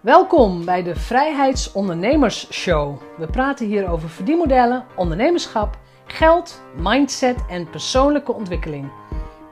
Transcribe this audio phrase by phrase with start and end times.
[0.00, 3.00] Welkom bij de Vrijheidsondernemers Show.
[3.16, 8.90] We praten hier over verdienmodellen, ondernemerschap, geld, mindset en persoonlijke ontwikkeling.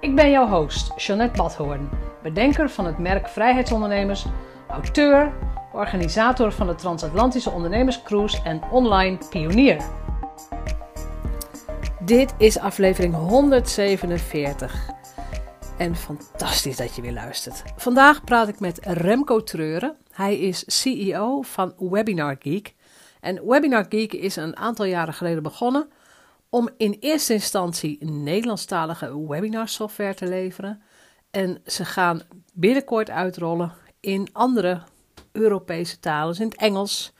[0.01, 1.89] Ik ben jouw host, Jeanette Badhoorn,
[2.23, 4.25] bedenker van het merk Vrijheidsondernemers,
[4.69, 5.33] auteur,
[5.73, 9.83] organisator van de Transatlantische Ondernemerscruise en online pionier.
[12.01, 14.96] Dit is aflevering 147.
[15.79, 17.62] En fantastisch dat je weer luistert.
[17.77, 19.96] Vandaag praat ik met Remco Treuren.
[20.19, 22.75] Hij is CEO van Webinar Geek.
[23.21, 25.91] En Webinar Geek is een aantal jaren geleden begonnen
[26.49, 30.82] om in eerste instantie Nederlandstalige webinar software te leveren.
[31.31, 32.22] En ze gaan
[32.53, 34.83] binnenkort uitrollen in andere
[35.33, 36.28] Europese talen.
[36.28, 37.12] Dus in het Engels,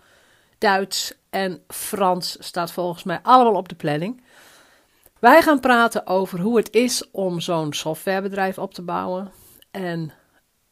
[0.59, 4.23] Duits en Frans staat volgens mij allemaal op de planning.
[5.19, 9.33] Wij gaan praten over hoe het is om zo'n softwarebedrijf op te bouwen.
[9.71, 10.13] En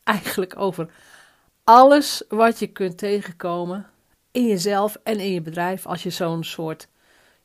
[0.04, 0.90] eigenlijk over
[1.66, 3.86] alles wat je kunt tegenkomen
[4.30, 6.88] in jezelf en in je bedrijf als je zo'n soort,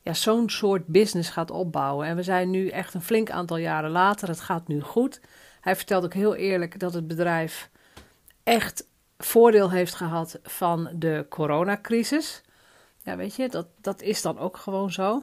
[0.02, 2.06] ja, zo'n soort business gaat opbouwen.
[2.06, 4.28] En we zijn nu echt een flink aantal jaren later.
[4.28, 5.20] Het gaat nu goed.
[5.60, 7.70] Hij vertelt ook heel eerlijk dat het bedrijf
[8.42, 8.86] echt
[9.18, 12.42] voordeel heeft gehad van de coronacrisis.
[13.04, 15.22] Ja, weet je, dat, dat is dan ook gewoon zo.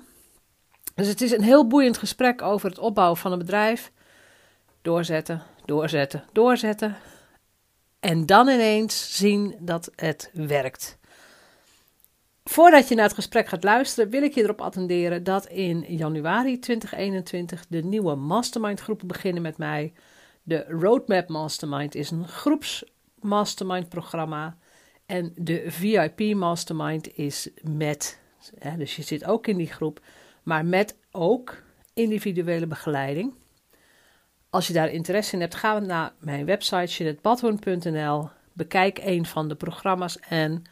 [0.96, 3.92] Dus het is een heel boeiend gesprek over het opbouwen van een bedrijf.
[4.82, 6.98] Doorzetten, doorzetten, doorzetten.
[8.00, 10.98] En dan ineens zien dat het werkt.
[12.44, 16.60] Voordat je naar het gesprek gaat luisteren, wil ik je erop attenderen dat in januari
[16.60, 19.94] 2021 de nieuwe mastermind groepen beginnen met mij.
[20.44, 22.84] De Roadmap Mastermind is een groeps
[23.20, 24.58] mastermind programma.
[25.06, 28.20] En de VIP Mastermind is met,
[28.60, 30.02] hè, dus je zit ook in die groep,
[30.44, 33.34] maar met ook individuele begeleiding.
[34.50, 39.56] Als je daar interesse in hebt, ga naar mijn website jeanettebadhoorn.nl, bekijk een van de
[39.56, 40.64] programma's en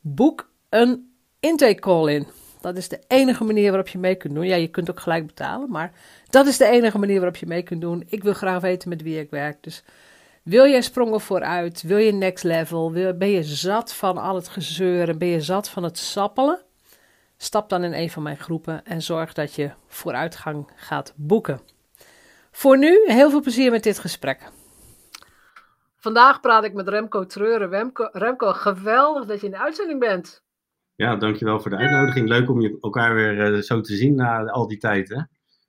[0.00, 2.26] boek een intake call in.
[2.60, 4.46] Dat is de enige manier waarop je mee kunt doen.
[4.46, 5.92] Ja, je kunt ook gelijk betalen, maar
[6.30, 8.04] dat is de enige manier waarop je mee kunt doen.
[8.08, 9.62] Ik wil graag weten met wie ik werk.
[9.62, 9.82] Dus
[10.42, 11.82] wil je sprongen vooruit?
[11.82, 12.92] Wil je next level?
[12.92, 15.18] Wil, ben je zat van al het gezeuren?
[15.18, 16.60] Ben je zat van het sappelen?
[17.36, 21.60] Stap dan in een van mijn groepen en zorg dat je vooruitgang gaat boeken.
[22.56, 24.50] Voor nu heel veel plezier met dit gesprek.
[25.96, 27.68] Vandaag praat ik met Remco Treuren.
[27.68, 30.44] Remco, Remco, geweldig dat je in de uitzending bent.
[30.94, 32.28] Ja, dankjewel voor de uitnodiging.
[32.28, 35.22] Leuk om je elkaar weer uh, zo te zien na al die tijd, hè?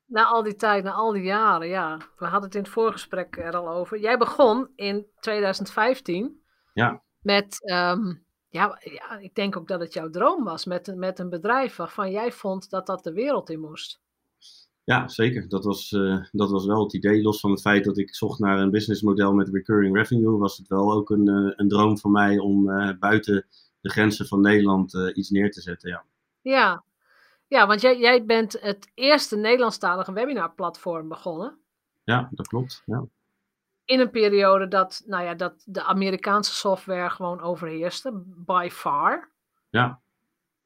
[0.05, 1.97] Na al die tijd, na al die jaren, ja.
[1.97, 3.99] We hadden het in het voorgesprek er al over.
[3.99, 6.41] Jij begon in 2015
[6.73, 7.03] ja.
[7.19, 11.29] met, um, ja, ja, ik denk ook dat het jouw droom was, met, met een
[11.29, 14.03] bedrijf waarvan jij vond dat dat de wereld in moest.
[14.85, 15.49] Ja, zeker.
[15.49, 17.21] Dat was, uh, dat was wel het idee.
[17.21, 20.67] Los van het feit dat ik zocht naar een businessmodel met recurring revenue, was het
[20.67, 23.45] wel ook een, uh, een droom van mij om uh, buiten
[23.81, 25.89] de grenzen van Nederland iets neer te zetten.
[25.89, 26.05] Ja,
[26.41, 26.83] ja.
[27.47, 31.57] ja want jij, jij bent het eerste Nederlandstalige webinarplatform begonnen.
[32.03, 32.83] Ja, dat klopt.
[32.85, 33.05] Ja.
[33.85, 39.31] In een periode dat, nou ja, dat de Amerikaanse software gewoon overheerste, by far.
[39.69, 40.01] Ja.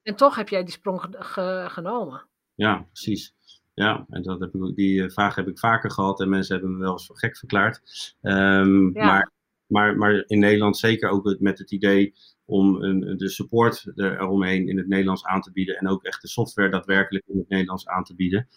[0.01, 2.27] En toch heb jij die sprong ge genomen.
[2.55, 3.33] Ja, precies.
[3.79, 6.79] Ja, en dat heb ik, die vraag heb ik vaker gehad en mensen hebben me
[6.83, 7.81] wel eens voor gek verklaard.
[8.21, 9.05] Um, ja.
[9.05, 9.31] maar,
[9.67, 12.13] maar, maar in Nederland zeker ook met het idee
[12.45, 16.27] om een, de support eromheen in het Nederlands aan te bieden en ook echt de
[16.27, 18.47] software daadwerkelijk in het Nederlands aan te bieden.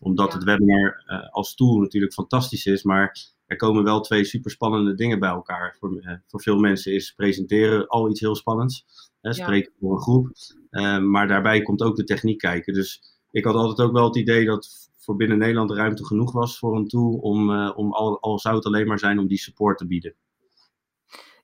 [0.00, 0.34] Omdat ja.
[0.34, 4.94] het webinar uh, als tool natuurlijk fantastisch is, maar er komen wel twee super spannende
[4.94, 5.76] dingen bij elkaar.
[5.78, 8.84] Voor, uh, voor veel mensen is presenteren al iets heel spannends,
[9.20, 9.78] hè, spreken ja.
[9.80, 10.28] voor een groep,
[10.70, 12.74] uh, maar daarbij komt ook de techniek kijken.
[12.74, 16.58] Dus ik had altijd ook wel het idee dat voor binnen Nederland ruimte genoeg was
[16.58, 19.38] voor een tool om, uh, om al, al zou het alleen maar zijn om die
[19.38, 20.14] support te bieden.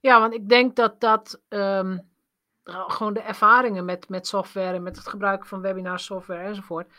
[0.01, 2.09] Ja, want ik denk dat dat um,
[2.65, 6.93] gewoon de ervaringen met, met software en met het gebruiken van webinar software enzovoort.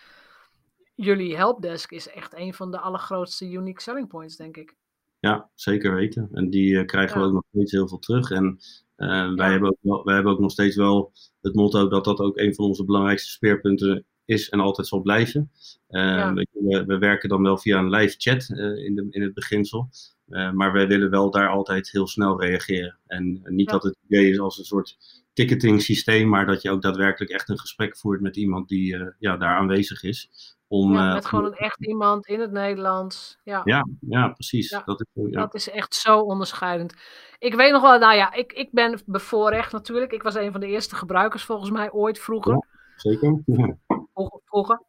[0.96, 4.76] Jullie helpdesk is echt een van de allergrootste unique selling points, denk ik.
[5.20, 6.30] Ja, zeker weten.
[6.32, 7.22] En die uh, krijgen ja.
[7.22, 8.32] we ook nog steeds heel veel terug.
[8.32, 8.60] En
[8.98, 11.12] uh, wij, hebben ook wel, wij hebben ook nog steeds wel
[11.42, 15.52] het motto dat dat ook een van onze belangrijkste speerpunten is en altijd zal blijven.
[15.88, 16.34] Ja.
[16.34, 19.90] we, we, werken dan wel via een live chat uh, in, de, in het beginsel.
[20.30, 22.98] Uh, maar wij willen wel daar altijd heel snel reageren.
[23.08, 23.72] En niet ja.
[23.72, 24.98] dat het idee is als een soort
[25.34, 29.38] ticketing systeem, maar dat je ook daadwerkelijk echt een gesprek voert met iemand die ja,
[29.38, 30.30] daar aanwezig is.
[30.68, 33.40] Om, ja, met gewoon een echt iemand in het Nederlands.
[33.44, 34.70] Ja, ja, ja precies.
[34.86, 36.94] Dat, is, dat is echt zo onderscheidend.
[37.40, 40.12] Ik weet nog wel, nou ja, ik, ik ben bevoorrecht natuurlijk.
[40.12, 42.66] Ik was een van de eerste gebruikers volgens mij ooit vroeger.
[42.96, 43.44] zeker.
[44.46, 44.84] Vroeger.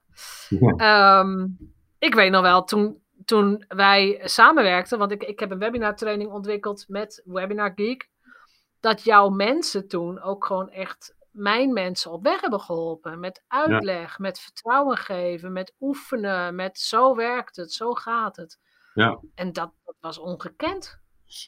[0.48, 1.20] Ja.
[1.20, 1.58] Um,
[1.98, 6.30] ik weet nog wel, toen, toen wij samenwerkten, want ik, ik heb een webinar training
[6.30, 8.10] ontwikkeld met Webinar Geek.
[8.80, 13.20] dat jouw mensen toen ook gewoon echt mijn mensen op weg hebben geholpen.
[13.20, 18.58] Met uitleg, met vertrouwen geven, met oefenen, met zo werkt het, zo gaat het.
[18.94, 19.20] Ja.
[19.34, 20.99] En dat, dat was ongekend.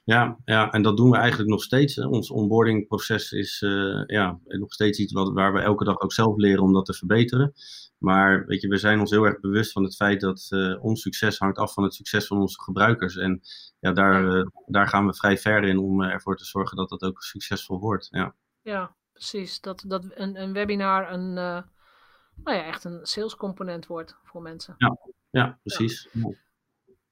[0.04, 1.96] Ja, ja, en dat doen we eigenlijk nog steeds.
[1.96, 2.06] Hè.
[2.06, 6.36] Ons onboardingproces is uh, ja, nog steeds iets wat, waar we elke dag ook zelf
[6.36, 7.52] leren om dat te verbeteren.
[7.98, 11.02] Maar weet je, we zijn ons heel erg bewust van het feit dat uh, ons
[11.02, 13.16] succes hangt af van het succes van onze gebruikers.
[13.16, 13.40] En
[13.80, 17.02] ja, daar, uh, daar gaan we vrij ver in om ervoor te zorgen dat dat
[17.02, 18.08] ook succesvol wordt.
[18.10, 19.60] Ja, ja precies.
[19.60, 24.74] Dat, dat een, een webinar een, nou ja, echt een salescomponent wordt voor mensen.
[24.78, 24.98] Ja,
[25.30, 26.08] ja precies.
[26.12, 26.30] Ja.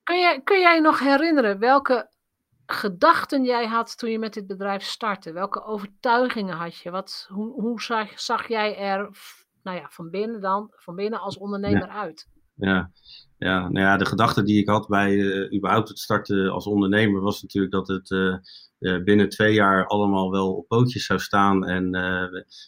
[0.02, 2.10] Kun, jij, kun jij nog herinneren welke
[2.72, 5.32] gedachten jij had toen je met dit bedrijf startte?
[5.32, 6.90] Welke overtuigingen had je?
[6.90, 9.10] Wat, hoe hoe zag, zag jij er
[9.62, 12.28] nou ja, van binnen dan, van binnen als ondernemer uit?
[12.54, 12.90] Ja.
[13.40, 17.20] Ja, nou ja, de gedachte die ik had bij uh, überhaupt het starten als ondernemer
[17.20, 18.36] was natuurlijk dat het uh,
[18.78, 21.90] uh, binnen twee jaar allemaal wel op pootjes zou staan en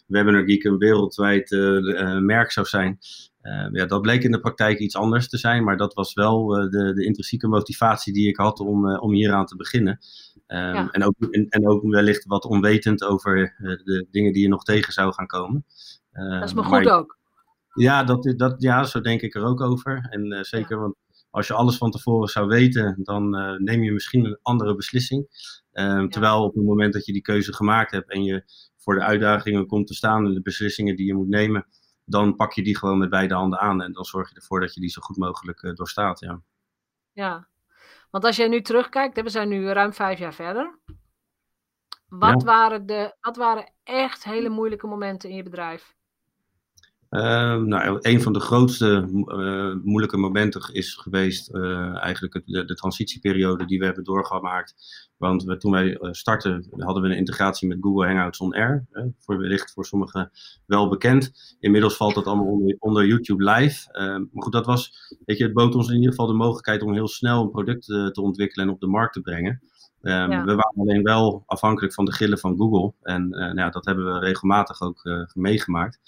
[0.07, 1.49] Webinar Geek een wereldwijd
[2.19, 2.99] merk zou zijn.
[3.71, 6.93] Ja, dat bleek in de praktijk iets anders te zijn, maar dat was wel de,
[6.93, 9.99] de intrinsieke motivatie die ik had om, om hieraan te beginnen.
[10.47, 10.89] Um, ja.
[10.91, 14.93] en, ook, en, en, ook wellicht wat onwetend over de dingen die er nog tegen
[14.93, 15.65] zou gaan komen.
[16.11, 17.17] dat is me goed ook.
[17.73, 20.07] Ja, dat, dat, ja, zo denk ik er ook over.
[20.09, 20.81] En uh, zeker, ja.
[20.81, 20.95] want
[21.29, 25.21] als je alles van tevoren zou weten, dan uh, neem je misschien een andere beslissing.
[25.71, 26.07] Um, ja.
[26.07, 28.43] Terwijl op het moment dat je die keuze gemaakt hebt en je
[28.77, 31.65] voor de uitdagingen komt te staan en de beslissingen die je moet nemen,
[32.05, 34.73] dan pak je die gewoon met beide handen aan en dan zorg je ervoor dat
[34.73, 36.19] je die zo goed mogelijk uh, doorstaat.
[36.19, 36.41] Ja.
[37.11, 37.47] ja,
[38.09, 40.79] want als jij nu terugkijkt, we zijn nu ruim vijf jaar verder.
[42.07, 42.47] Wat, ja.
[42.47, 45.95] waren de, wat waren echt hele moeilijke momenten in je bedrijf?
[47.13, 52.65] Uh, nou, een van de grootste uh, moeilijke momenten is geweest uh, eigenlijk het, de,
[52.65, 54.75] de, transitieperiode die we hebben doorgemaakt.
[55.17, 58.85] Want we, toen wij startten hadden we een integratie met Google Hangouts On Air.
[59.19, 60.31] voor wellicht voor sommigen
[60.65, 61.31] wel bekend.
[61.59, 63.91] Inmiddels valt dat allemaal onder, onder YouTube Live.
[63.91, 64.91] Ehm, maar goed, dat was,
[65.25, 67.85] weet je, het bood ons in ieder geval de mogelijkheid om heel snel een product
[67.85, 69.61] te ontwikkelen en op de markt te brengen.
[70.01, 70.43] Um, ja.
[70.43, 72.93] We waren alleen wel afhankelijk van de gillen van Google.
[73.01, 75.99] En nou ja, dat hebben we regelmatig ook meegemaakt.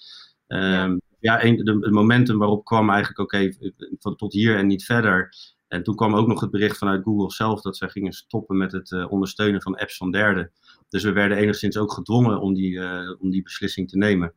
[0.56, 4.68] Um, ja, ja een, de, de, momentum waarop kwam eigenlijk, oké, okay, tot hier en
[4.68, 5.34] niet verder.
[5.68, 8.72] En toen kwam ook nog het bericht vanuit Google zelf dat zij gingen stoppen met
[8.72, 10.52] het uh, ondersteunen van apps van derden.
[10.90, 14.34] Dus we werden enigszins ook gedwongen om die, uh, om die beslissing te nemen.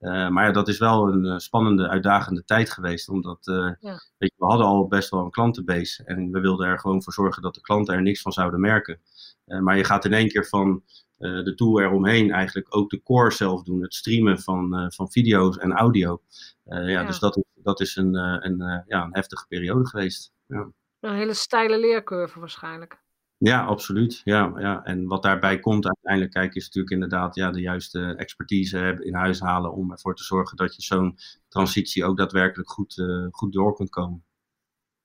[0.00, 3.08] Uh, maar ja, dat is wel een spannende, uitdagende tijd geweest.
[3.08, 3.76] Omdat ja.
[4.18, 6.04] weet je, we hadden al best wel een klantenbase.
[6.04, 9.00] En we wilden er gewoon voor zorgen dat de klanten er niks van zouden merken.
[9.44, 10.82] maar je gaat in één keer van
[11.20, 13.82] uh, de tool eromheen eigenlijk ook de core zelf doen.
[13.82, 16.22] Het streamen van, uh, van video's en audio.
[16.66, 20.32] Uh, ja, ja, Dus dat, dat is een, een, ja, een heftige periode geweest.
[20.46, 20.70] Ja.
[21.00, 23.02] Een hele steile leercurve waarschijnlijk.
[23.38, 24.20] Ja, absoluut.
[24.24, 24.84] Ja, ja.
[24.84, 29.40] En wat daarbij komt uiteindelijk, kijk, is natuurlijk inderdaad ja, de juiste expertise in huis
[29.40, 31.18] halen om ervoor te zorgen dat je zo'n
[31.48, 34.24] transitie ook daadwerkelijk goed, goed door kunt komen.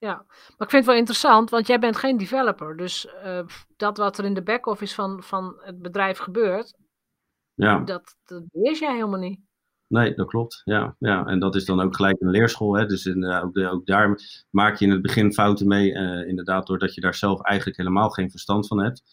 [0.05, 2.77] Ja, maar ik vind het wel interessant, want jij bent geen developer.
[2.77, 3.39] Dus uh,
[3.77, 6.73] dat wat er in de back-office van, van het bedrijf gebeurt,
[7.53, 7.79] ja.
[7.79, 9.39] dat, dat beheers jij helemaal niet.
[9.87, 10.61] Nee, dat klopt.
[10.63, 11.25] Ja, ja.
[11.25, 12.77] En dat is dan ook gelijk een leerschool.
[12.77, 12.85] Hè?
[12.85, 14.19] Dus in, uh, ook, de, ook, daar
[14.49, 15.91] maak je in het begin fouten mee.
[15.91, 19.03] Uh, inderdaad, doordat je daar zelf eigenlijk helemaal geen verstand van hebt.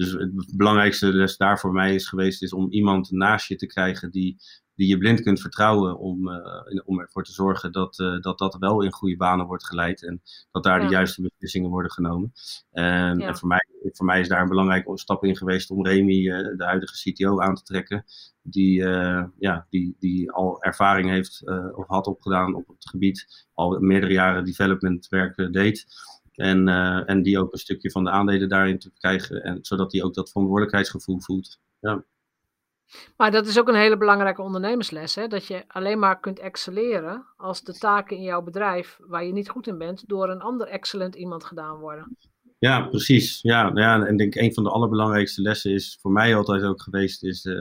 [0.00, 3.66] Dus het belangrijkste les daar voor mij is geweest, is om iemand naast je te
[3.66, 4.36] krijgen die
[4.80, 8.56] die je blind kunt vertrouwen om, uh, om ervoor te zorgen dat, uh, dat dat
[8.58, 10.86] wel in goede banen wordt geleid en dat daar ja.
[10.86, 12.32] de juiste beslissingen worden genomen.
[12.70, 13.26] En, ja.
[13.26, 16.56] en, voor, mij, voor mij is daar een belangrijke stap in geweest om Remy, uh,
[16.56, 18.04] de huidige CTO, aan te trekken,
[18.42, 18.82] die,
[19.38, 21.42] ja, die, die al ervaring heeft
[21.74, 25.86] of had opgedaan op het gebied, al meerdere jaren development werk deed.
[26.34, 26.68] En,
[27.06, 30.14] en die ook een stukje van de aandelen daarin te krijgen, en, zodat hij ook
[30.14, 31.60] dat verantwoordelijkheidsgevoel voelt.
[31.80, 32.04] Ja.
[33.16, 35.14] Maar dat is ook een hele belangrijke ondernemersles.
[35.14, 35.26] Hè?
[35.26, 39.48] Dat je alleen maar kunt excelleren als de taken in jouw bedrijf waar je niet
[39.48, 42.16] goed in bent, door een ander excellent iemand gedaan worden.
[42.58, 43.42] Ja, precies.
[43.42, 46.82] Ja, ja, en ik denk een van de allerbelangrijkste lessen is voor mij altijd ook
[46.82, 47.56] geweest, is uh,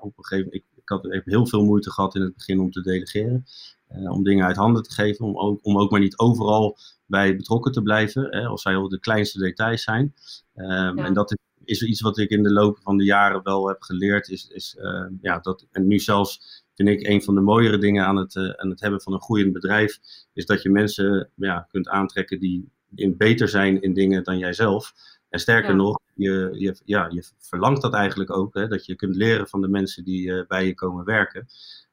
[0.00, 2.60] op een gegeven moment, ik, ik had even heel veel moeite gehad in het begin
[2.60, 3.44] om te delegeren.
[3.92, 6.76] Uh, om dingen uit handen te geven, om ook, om ook maar niet overal
[7.06, 10.14] bij betrokken te blijven, hè, als zij al de kleinste details zijn.
[10.54, 11.04] Um, ja.
[11.04, 14.28] En dat is iets wat ik in de loop van de jaren wel heb geleerd.
[14.28, 18.04] Is, is uh, ja, dat, en nu zelfs vind ik een van de mooiere dingen
[18.06, 19.98] aan het, uh, aan het hebben van een groeiend bedrijf.
[20.32, 24.92] Is dat je mensen ja, kunt aantrekken die in beter zijn in dingen dan jijzelf.
[25.28, 25.76] En sterker ja.
[25.76, 28.54] nog, je, je, ja, je verlangt dat eigenlijk ook.
[28.54, 31.46] Hè, dat je kunt leren van de mensen die uh, bij je komen werken.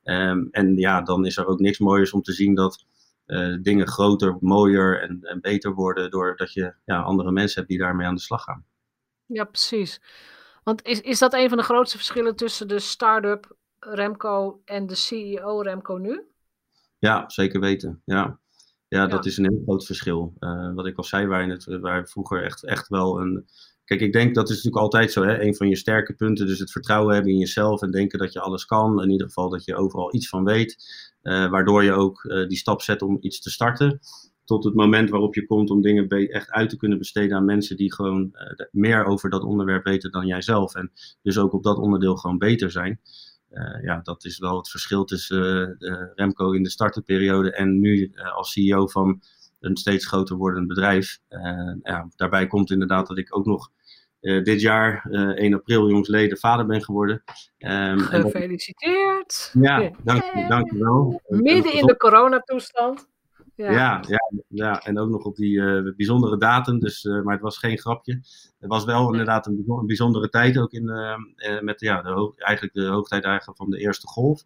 [0.03, 2.85] Um, en ja, dan is er ook niks mooiers om te zien dat
[3.61, 6.11] dingen groter, mooier en, en beter worden.
[6.11, 8.65] Doordat je ja, andere mensen hebt die daarmee aan de slag gaan.
[9.25, 10.01] Ja, precies.
[10.63, 14.95] Want is, is dat een van de grootste verschillen tussen de start-up Remco en de
[14.95, 16.21] CEO Remco nu?
[16.99, 18.01] Ja, zeker weten.
[18.05, 18.39] Ja,
[18.87, 20.33] ja, dat is een heel groot verschil.
[20.39, 23.47] Uh, wat ik al zei, waar, het, waar vroeger echt, echt wel een.
[23.85, 25.41] Kijk, ik denk dat is natuurlijk altijd zo, hè?
[25.41, 26.47] een van je sterke punten.
[26.47, 29.01] Dus het vertrouwen hebben in jezelf en denken dat je alles kan.
[29.01, 30.77] In ieder geval dat je overal iets van weet.
[31.23, 33.99] Uh, waardoor je ook uh, die stap zet om iets te starten.
[34.45, 37.77] Tot het moment waarop je komt om dingen echt uit te kunnen besteden aan mensen
[37.77, 38.35] die gewoon
[38.71, 40.75] meer over dat onderwerp weten dan jijzelf.
[40.75, 42.99] En dus ook op dat onderdeel gewoon beter zijn.
[43.83, 45.75] Ja, dat is wel het verschil tussen
[46.15, 49.21] Remco in de starterperiode en nu als CEO van
[49.63, 51.19] een steeds groter wordend bedrijf.
[51.83, 53.71] ja, daarbij komt inderdaad dat ik ook nog
[54.19, 57.23] dit jaar, 1 april, jongsleden, vader ben geworden.
[57.57, 59.51] Um, Gefeliciteerd!
[59.53, 61.21] ja, dank, dank je wel.
[61.27, 63.07] Midden in de coronatoestand.
[63.55, 64.01] Ja.
[64.07, 67.79] Ja, ja, en ook nog op die uh, bijzondere datum, dus, maar het was geen
[67.79, 68.13] grapje.
[68.59, 70.85] Het was wel inderdaad een, een bijzondere tijd, ook in,
[71.61, 74.43] met ja, de eigenlijk de hoogtijd van de eerste golf.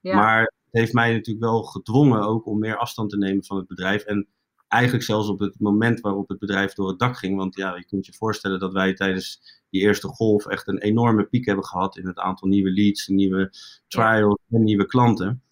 [0.00, 0.14] Ja.
[0.14, 3.66] Maar het heeft mij natuurlijk wel gedwongen ook om meer afstand te nemen van het
[3.66, 4.02] bedrijf.
[4.02, 4.26] En
[4.68, 7.36] eigenlijk zelfs op het moment waarop het bedrijf door het dak ging.
[7.36, 11.24] Want ja, je kunt je voorstellen dat wij tijdens die eerste golf echt een enorme
[11.24, 13.52] piek hebben gehad in het aantal nieuwe leads, nieuwe
[13.88, 15.42] trials en nieuwe klanten.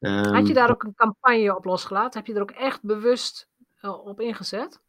[0.00, 2.18] Um, Had je daar ook een campagne op losgelaten?
[2.18, 3.48] Heb je er ook echt bewust
[3.82, 4.80] uh, op ingezet?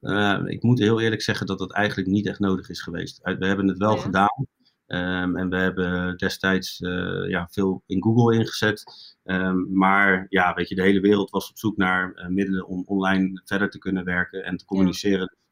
[0.00, 3.20] Uh, ik moet heel eerlijk zeggen dat dat eigenlijk niet echt nodig is geweest.
[3.22, 4.02] We hebben het wel oh ja.
[4.02, 4.46] gedaan.
[4.94, 8.84] Um, en we hebben destijds uh, ja, veel in Google ingezet.
[9.24, 13.40] Um, maar ja, weet je, de hele wereld was op zoek naar middelen om online
[13.44, 15.36] verder te kunnen werken en te communiceren.
[15.36, 15.42] Ja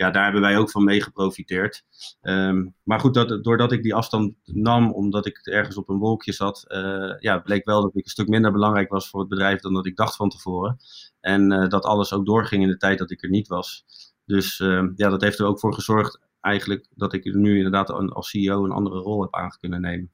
[0.00, 1.84] ja, daar hebben wij ook van mee geprofiteerd.
[2.22, 6.32] Um, maar goed, dat, doordat ik die afstand nam, omdat ik ergens op een wolkje
[6.32, 9.60] zat, uh, ja, bleek wel dat ik een stuk minder belangrijk was voor het bedrijf
[9.60, 10.76] dan dat ik dacht van tevoren.
[11.20, 13.84] En dat alles ook doorging in de tijd dat ik er niet was.
[14.24, 14.56] Dus
[14.94, 18.70] ja, dat heeft er ook voor gezorgd eigenlijk dat ik nu inderdaad als CEO een
[18.70, 20.10] andere rol heb aan kunnen nemen.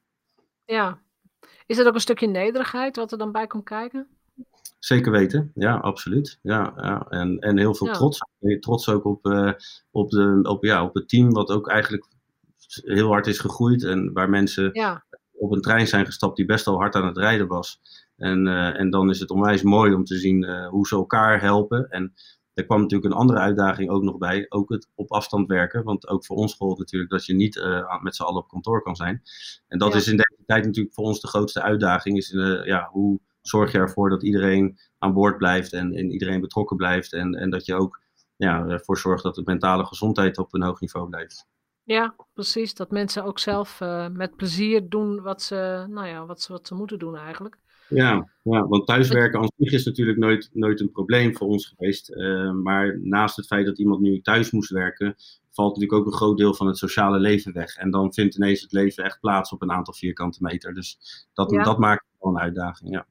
[0.64, 0.98] Ja.
[1.66, 4.08] Is dat ook een stukje nederigheid wat er dan bij komt kijken?
[4.78, 6.38] Zeker weten, ja, absoluut.
[6.42, 7.06] Ja, ja.
[7.08, 7.92] En, en heel veel ja.
[7.92, 8.18] trots.
[8.60, 9.52] Trots ook op, uh,
[9.90, 12.06] op, de, op, ja, op het team, wat ook eigenlijk
[12.66, 13.84] heel hard is gegroeid.
[13.84, 15.04] En waar mensen ja.
[15.32, 17.80] op een trein zijn gestapt die best wel hard aan het rijden was.
[18.16, 21.40] En, uh, en dan is het onwijs mooi om te zien uh, hoe ze elkaar
[21.40, 21.90] helpen.
[21.90, 22.12] En
[22.56, 25.84] er kwam natuurlijk een andere uitdaging ook nog bij, ook het op afstand werken.
[25.84, 27.64] Want ook voor ons gold natuurlijk dat je niet
[28.00, 29.22] met z'n allen op kantoor kan zijn.
[29.68, 32.16] En dat is in deze tijd natuurlijk voor ons de grootste uitdaging.
[32.16, 32.30] Is
[32.64, 37.12] ja, hoe zorg je ervoor dat iedereen aan boord blijft en, en iedereen betrokken blijft.
[37.12, 38.00] En, en dat je ook
[38.36, 41.46] ja, ervoor zorgt dat de mentale gezondheid op een hoog niveau blijft.
[41.82, 42.74] Ja, precies.
[42.74, 46.66] Dat mensen ook zelf uh, met plezier doen wat ze, nou ja, wat, ze, wat
[46.66, 47.58] ze moeten doen eigenlijk.
[47.88, 52.10] Ja, ja, want thuiswerken aan zich is natuurlijk nooit, nooit een probleem voor ons geweest.
[52.10, 55.14] Uh, maar naast het feit dat iemand nu thuis moest werken,
[55.50, 57.76] valt natuurlijk ook een groot deel van het sociale leven weg.
[57.76, 60.74] En dan vindt ineens het leven echt plaats op een aantal vierkante meter.
[60.74, 60.98] Dus
[61.32, 61.62] dat, ja.
[61.62, 63.06] dat maakt wel een uitdaging, ja.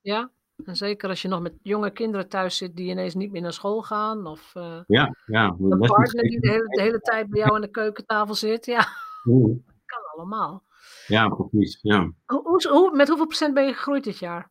[0.00, 0.30] Ja,
[0.64, 3.52] en zeker als je nog met jonge kinderen thuis zit die ineens niet meer naar
[3.52, 4.26] school gaan.
[4.26, 5.56] Of uh, ja, ja.
[5.58, 8.66] een partner die de hele, de hele, tijd bij jou aan de keukentafel zit.
[8.66, 8.86] Ja,
[9.24, 9.58] Oeh.
[9.86, 10.62] kan allemaal.
[11.06, 11.78] Ja, precies.
[11.82, 12.12] Ja.
[12.26, 14.50] Hoe, hoe, met hoeveel procent ben je gegroeid dit jaar?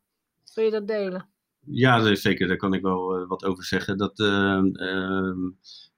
[0.53, 1.29] Wil je dat delen?
[1.65, 2.47] Ja, zeker.
[2.47, 3.97] Daar kan ik wel uh, wat over zeggen.
[3.97, 4.61] Dat, uh,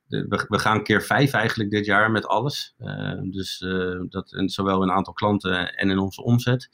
[0.07, 2.75] we, we, gaan keer vijf eigenlijk dit jaar met alles.
[3.23, 3.65] dus
[4.09, 6.69] dat, en zowel in aantal klanten en in onze omzet.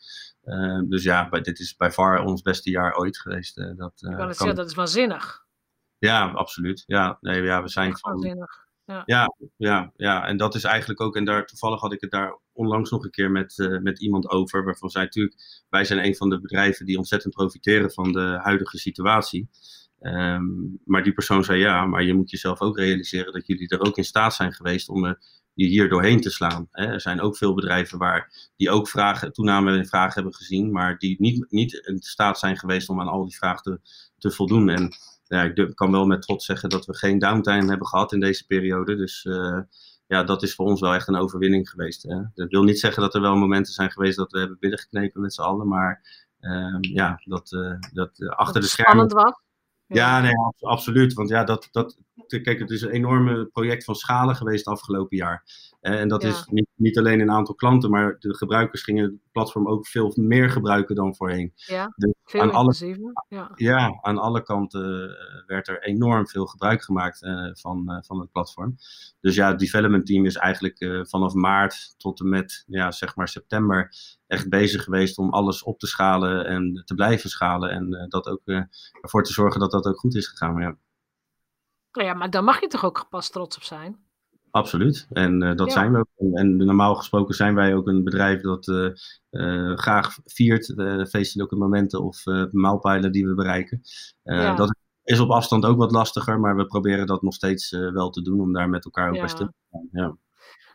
[0.87, 3.57] Dus ja, dit is bij far ons beste jaar ooit geweest.
[3.57, 5.45] Uh, dat, Ik kan het zeggen, dat is waanzinnig.
[5.97, 6.83] Ja, absoluut.
[6.85, 8.11] Ja, nee, ja we zijn van.
[8.11, 8.69] Waanzinnig.
[9.05, 9.33] Ja.
[9.57, 9.91] ja.
[9.95, 13.03] Ja, en dat is eigenlijk ook, en daar toevallig had ik het daar onlangs nog
[13.03, 16.85] een keer met, met iemand over, waarvan zij natuurlijk, wij zijn een van de bedrijven
[16.85, 19.49] die ontzettend profiteren van de huidige situatie.
[19.99, 23.81] Um, maar die persoon zei ja, maar je moet jezelf ook realiseren dat jullie er
[23.81, 25.17] ook in staat zijn geweest om
[25.53, 26.67] die hier doorheen te slaan.
[26.71, 26.85] Hè.
[26.85, 30.97] Er zijn ook veel bedrijven waar die ook vragen, toename in vragen hebben gezien, maar
[30.97, 33.79] die niet, niet in staat zijn geweest om aan al die vragen te,
[34.17, 34.69] te voldoen.
[34.69, 34.93] En
[35.35, 38.45] ja, ik kan wel met trots zeggen dat we geen downtime hebben gehad in deze
[38.45, 38.95] periode.
[38.95, 39.59] Dus uh,
[40.07, 42.03] ja, dat is voor ons wel echt een overwinning geweest.
[42.03, 42.21] Hè.
[42.33, 45.33] Dat wil niet zeggen dat er wel momenten zijn geweest dat we hebben binnengeknepen met
[45.33, 46.01] z'n allen, maar
[46.41, 49.09] uh, ja, dat, uh, dat achter de schermen.
[49.09, 49.50] Spannend was.
[49.93, 51.13] Ja, nee, absoluut.
[51.13, 55.43] Want ja, dat, dat, kijk, het is een enorme project van schalen geweest afgelopen jaar.
[55.81, 56.29] En dat ja.
[56.29, 60.13] is niet, niet alleen een aantal klanten, maar de gebruikers gingen het platform ook veel
[60.15, 61.51] meer gebruiken dan voorheen.
[61.55, 62.73] Ja, dus veel aan alle,
[63.27, 63.51] ja.
[63.55, 63.99] ja.
[64.01, 68.31] aan alle kanten uh, werd er enorm veel gebruik gemaakt uh, van, uh, van het
[68.31, 68.75] platform.
[69.19, 73.27] Dus ja, het development team is eigenlijk vanaf maart tot en met ja, zeg maar
[73.27, 73.93] september
[74.27, 77.69] echt bezig geweest om alles op te schalen en te blijven schalen.
[77.69, 78.41] En dat ook
[79.01, 80.53] ervoor te zorgen dat dat ook goed is gegaan.
[80.53, 80.77] Maar ja.
[81.91, 84.09] Nou ja, maar daar mag je toch ook pas trots op zijn?
[84.51, 85.07] Absoluut.
[85.09, 86.37] En uh, dat zijn we ook.
[86.37, 88.89] En normaal gesproken zijn wij ook een bedrijf dat uh,
[89.31, 90.73] uh, graag viert
[91.09, 93.81] feestelijke momenten of maalpijlen die we bereiken.
[94.23, 94.55] Ja.
[94.55, 98.21] Dat is op afstand ook wat lastiger, maar we proberen dat nog steeds wel te
[98.21, 99.27] doen om daar met elkaar over ja.
[99.27, 99.87] stil te gaan.
[99.91, 100.17] Ja.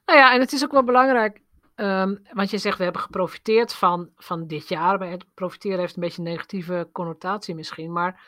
[0.07, 1.43] Nou ja, en het is ook wel belangrijk,
[1.77, 5.11] um, want je zegt we hebben geprofiteerd van, van dit jaar.
[5.11, 8.21] Het profiteren heeft een beetje een negatieve connotatie misschien, maar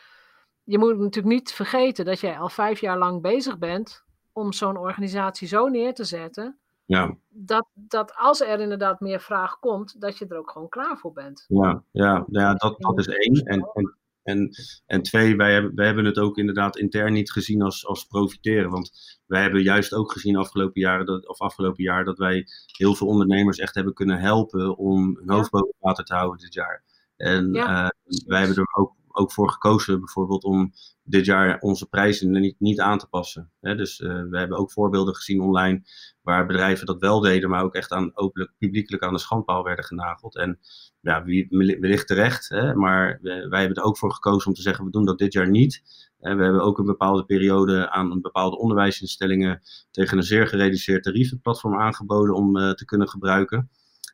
[0.69, 4.77] je moet natuurlijk niet vergeten dat jij al vijf jaar lang bezig bent om zo'n
[4.77, 6.57] organisatie zo neer te zetten.
[6.85, 7.17] Ja.
[7.29, 11.13] Dat, dat als er inderdaad meer vraag komt, dat je er ook gewoon klaar voor
[11.13, 11.45] bent.
[11.47, 13.43] Ja, ja, ja dat, dat is één.
[13.43, 14.49] En, en, en,
[14.85, 18.69] en twee, wij hebben, wij hebben het ook inderdaad intern niet gezien als, als profiteren.
[18.69, 18.91] Want
[19.25, 22.47] wij hebben juist ook gezien afgelopen jaren dat, of afgelopen jaar dat wij
[22.77, 26.53] heel veel ondernemers echt hebben kunnen helpen om hun hoofd boven water te houden dit
[26.53, 26.83] jaar.
[27.15, 27.89] En ja, uh,
[28.25, 30.73] wij hebben er ook ook voor gekozen bijvoorbeeld om
[31.03, 33.51] dit jaar onze prijzen niet, niet aan te passen.
[33.59, 35.81] dus uh, we hebben ook voorbeelden gezien online
[36.21, 39.85] waar bedrijven dat wel deden, maar ook echt aan openlijk, publiekelijk aan de schandpaal werden
[39.85, 40.37] genageld.
[40.37, 40.59] En
[41.01, 41.47] ja, wie,
[41.79, 44.91] wellicht terecht, hè, maar wij, wij hebben er ook voor gekozen om te zeggen, we
[44.91, 45.81] doen dat dit jaar niet.
[46.17, 49.61] we hebben ook een bepaalde periode aan een bepaalde onderwijsinstellingen
[49.91, 53.69] tegen een zeer gereduceerd tarief het platform aangeboden om uh, te kunnen gebruiken.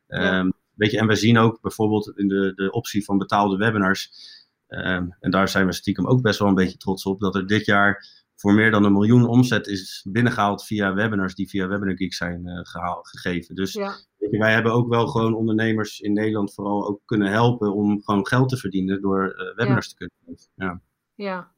[0.06, 0.38] Ja.
[0.38, 4.10] Um, weet je, en we zien ook bijvoorbeeld in de, de optie van betaalde webinars
[4.66, 7.46] Ehm, en daar zijn we stiekem ook best wel een beetje trots op, dat er
[7.46, 11.96] dit jaar voor meer dan een miljoen omzet is binnengehaald via webinars die via Webinar
[11.96, 13.54] Geek zijn uh, gehaald, gegeven.
[13.54, 17.74] Dus weet je, wij hebben ook wel gewoon ondernemers in Nederland vooral ook kunnen helpen
[17.74, 20.50] om gewoon geld te verdienen door uh, webinars te kunnen geven.
[20.54, 20.80] Ja.
[21.14, 21.52] Ja.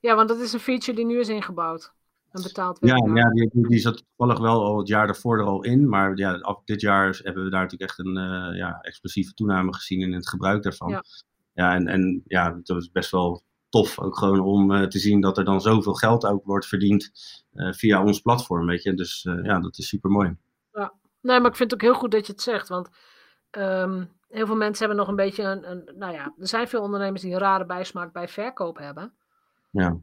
[0.00, 1.92] ja, want dat is een feature die nu is ingebouwd.
[2.30, 3.16] Een betaald webinar.
[3.16, 5.88] Ja, ja die, die zat toevallig wel al het jaar daarvoor er al in.
[5.88, 9.74] Maar ja, af dit jaar hebben we daar natuurlijk echt een uh, ja, explosieve toename
[9.74, 11.02] gezien in het gebruik daarvan.
[11.52, 15.20] Ja en, en ja, dat is best wel tof ook gewoon om uh, te zien
[15.20, 17.10] dat er dan zoveel geld ook wordt verdiend
[17.52, 18.94] uh, via ons platform, weet je.
[18.94, 20.36] Dus uh, ja, dat is super mooi.
[20.72, 22.88] Ja, nee, maar ik vind het ook heel goed dat je het zegt, want
[23.50, 26.82] um, heel veel mensen hebben nog een beetje een, een, nou ja, er zijn veel
[26.82, 29.14] ondernemers die een rare bijsmaak bij verkoop hebben.
[29.70, 30.00] Ja.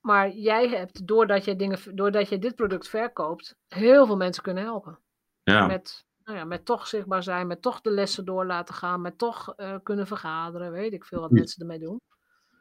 [0.00, 4.62] Maar jij hebt, doordat je, dingen, doordat je dit product verkoopt, heel veel mensen kunnen
[4.62, 4.98] helpen.
[5.42, 5.66] Ja.
[5.66, 9.18] Met nou ja, met toch zichtbaar zijn, met toch de lessen door laten gaan, met
[9.18, 12.00] toch uh, kunnen vergaderen, weet ik veel wat mensen ermee doen.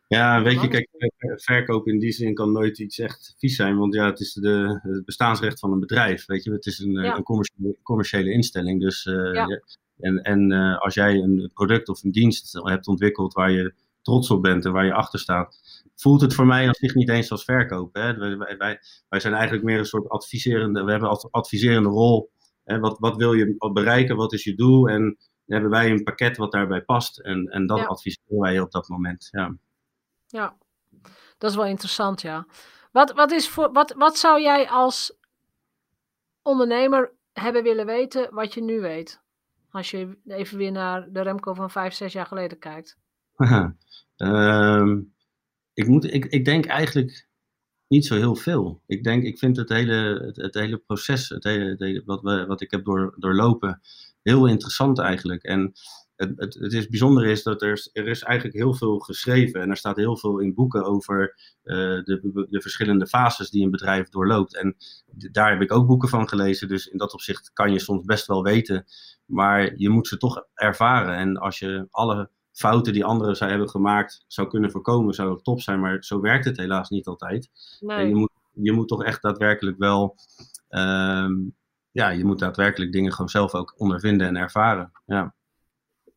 [0.08, 3.78] Ja, weet je, kijk, eh, verkoop in die zin kan nooit iets echt vies zijn,
[3.78, 6.92] want ja, het is de, het bestaansrecht van een bedrijf, weet je, het is een,
[6.92, 7.16] ja.
[7.16, 9.62] een commerciële, commerciële, instelling, dus uh, ja.
[10.00, 14.32] en, en uh, als jij een product of een dienst hebt ontwikkeld waar je trots
[14.32, 15.60] op bent en waar je achter staat,
[15.96, 17.94] voelt het voor mij als zich niet eens als verkoop.
[17.94, 18.18] Hè?
[18.18, 22.30] Wij, wij, wij zijn eigenlijk meer een soort adviserende, we hebben een adviserende rol
[22.78, 24.16] wat, wat wil je bereiken?
[24.16, 24.90] Wat is je doel?
[24.90, 27.20] En hebben wij een pakket wat daarbij past.
[27.20, 29.28] En, en dat adviseren wij op dat moment.
[29.32, 29.56] Ja.
[30.28, 30.58] ja,
[31.38, 32.46] dat is wel interessant, ja.
[32.92, 35.18] Wat, wat, is voor, wat, wat zou jij als
[36.42, 39.22] ondernemer hebben willen weten wat je nu weet?
[39.70, 42.98] Als je even weer naar de Remco van vijf, zes jaar geleden kijkt.
[44.18, 45.14] um,
[45.74, 47.29] ik, moet, ik, ik denk eigenlijk
[47.90, 48.82] niet zo heel veel.
[48.86, 52.72] Ik denk, ik vind het hele, het, hele proces, het hele, wat, we, wat ik
[52.72, 53.82] heb door, doorlopen,
[54.22, 55.44] heel interessant eigenlijk.
[55.44, 55.74] En
[56.16, 59.70] het, het, het is bijzonder is dat er, er is eigenlijk heel veel geschreven en
[59.70, 64.10] er staat heel veel in boeken over uh, de, de verschillende fases die een bedrijf
[64.10, 64.56] doorloopt.
[64.56, 64.76] En
[65.32, 68.28] daar heb ik ook boeken van gelezen, dus in dat opzicht kan je soms best
[68.28, 68.86] wel weten,
[69.26, 71.16] maar je moet ze toch ervaren.
[71.16, 75.62] En als je alle fouten die anderen zou hebben gemaakt zou kunnen voorkomen, zou top
[75.62, 75.80] zijn.
[75.80, 77.50] Maar zo werkt het helaas niet altijd.
[77.80, 78.08] Nee.
[78.08, 80.16] je, moet, je moet toch echt daadwerkelijk wel.
[80.70, 81.56] Um,
[81.92, 84.92] ja, je moet daadwerkelijk dingen gewoon zelf ook ondervinden en ervaren.
[85.06, 85.34] Ja.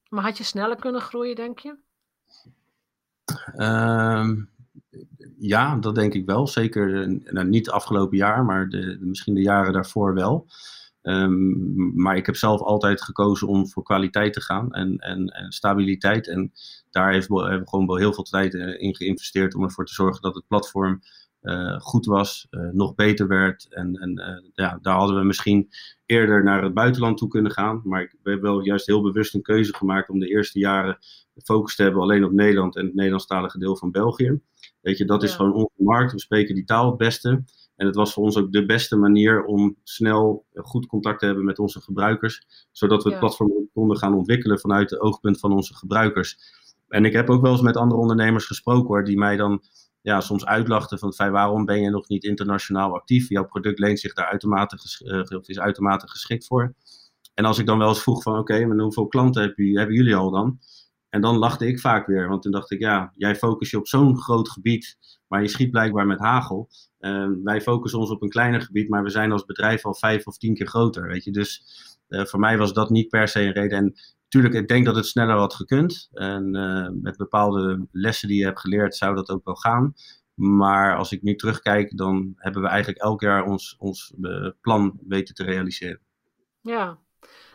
[0.08, 1.76] Maar had je sneller kunnen groeien, denk je?
[3.56, 4.50] Um,
[5.38, 6.46] ja, dat denk ik wel.
[6.46, 10.46] Zeker nou, niet afgelopen jaar, maar de, misschien de jaren daarvoor wel.
[11.02, 15.52] Um, maar ik heb zelf altijd gekozen om voor kwaliteit te gaan en, en, en
[15.52, 16.28] stabiliteit.
[16.28, 16.52] En
[16.90, 19.94] daar heeft, hebben we gewoon wel heel veel tijd eh, in geïnvesteerd om ervoor te
[19.94, 21.00] zorgen dat het platform
[21.42, 23.66] uh, goed was, uh, nog beter werd.
[23.70, 25.68] En, en uh, ja, daar hadden we misschien
[26.06, 27.80] eerder naar het buitenland toe kunnen gaan.
[27.84, 30.98] Maar ik heb wel juist heel bewust een keuze gemaakt om de eerste jaren
[31.44, 34.40] focus te hebben alleen op Nederland en het Nederlandstalige deel van België.
[34.80, 36.12] Weet je, dat is gewoon onze markt.
[36.12, 37.44] We spreken die taal het beste.
[37.82, 41.44] En het was voor ons ook de beste manier om snel goed contact te hebben
[41.44, 45.74] met onze gebruikers, zodat we het platform konden gaan ontwikkelen vanuit het oogpunt van onze
[45.74, 46.38] gebruikers.
[46.88, 49.62] En ik heb ook wel eens met andere ondernemers gesproken hoor, die mij dan
[50.00, 53.28] ja, soms uitlachten van fijn, waarom ben je nog niet internationaal actief?
[53.28, 56.74] Jouw product leent zich daar uitermate, uh, is uitermate geschikt voor.
[57.34, 60.16] En als ik dan wel eens vroeg van oké, maar hoeveel klanten hebben, hebben jullie
[60.16, 60.58] al dan?
[61.08, 63.86] En dan lachte ik vaak weer, want toen dacht ik ja, jij focus je op
[63.86, 64.96] zo'n groot gebied,
[65.28, 66.68] maar je schiet blijkbaar met hagel.
[67.44, 70.36] Wij focussen ons op een kleiner gebied, maar we zijn als bedrijf al vijf of
[70.36, 71.06] tien keer groter.
[71.06, 71.30] Weet je?
[71.30, 71.64] Dus
[72.08, 73.78] voor mij was dat niet per se een reden.
[73.78, 73.94] En
[74.28, 76.08] tuurlijk, ik denk dat het sneller had gekund.
[76.12, 76.50] En
[77.02, 79.94] met bepaalde lessen die je hebt geleerd, zou dat ook wel gaan.
[80.34, 84.14] Maar als ik nu terugkijk, dan hebben we eigenlijk elk jaar ons, ons
[84.60, 86.00] plan weten te realiseren.
[86.60, 86.98] Ja,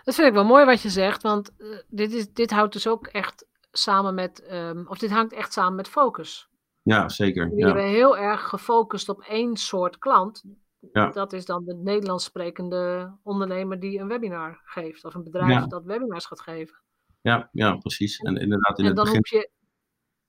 [0.03, 1.51] dat vind ik wel mooi wat je zegt, want
[1.87, 5.75] dit, is, dit houdt dus ook echt samen met, um, of dit hangt echt samen
[5.75, 6.49] met focus.
[6.87, 7.49] Ja, zeker.
[7.49, 10.43] We hebben heel erg gefocust op één soort klant.
[10.91, 11.09] Ja.
[11.09, 15.85] Dat is dan de Nederlands sprekende ondernemer die een webinar geeft, of een bedrijf dat
[15.85, 16.77] webinars gaat geven.
[17.21, 18.17] Ja, ja precies.
[18.17, 19.39] En inderdaad in en het dan begin.
[19.39, 19.49] Je...